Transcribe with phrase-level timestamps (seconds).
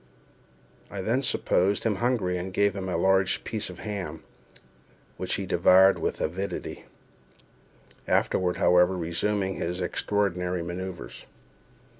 [0.89, 4.23] I then supposed him hungry, and gave him a large piece of ham,
[5.17, 11.25] which he devoured with avidity—afterward, however, resuming his extraordinary manoeuvres.